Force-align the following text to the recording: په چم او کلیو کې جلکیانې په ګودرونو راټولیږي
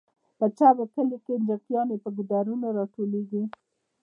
په 0.37 0.45
چم 0.57 0.75
او 0.81 0.87
کلیو 0.95 1.23
کې 1.25 1.33
جلکیانې 1.47 1.95
په 2.03 2.09
ګودرونو 2.17 2.67
راټولیږي 2.77 3.43